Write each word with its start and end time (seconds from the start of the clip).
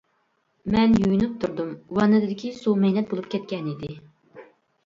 مەن 0.75 0.95
يۇيۇنۇپ 1.01 1.35
تۇردۇم، 1.43 1.69
ۋاننىدىكى 1.99 2.53
سۇ 2.63 2.73
مەينەت 2.87 3.13
بولۇپ 3.13 3.29
كەتكەن 3.35 3.69
ئىدى. 3.75 3.93